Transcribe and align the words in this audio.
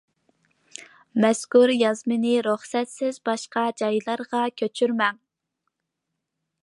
مەزكۇر 1.25 1.73
يازمىنى 1.75 2.31
رۇخسەتسىز 2.47 3.19
باشقا 3.29 3.67
جايلارغا 3.83 4.43
كۆچۈرمەڭ! 4.63 5.21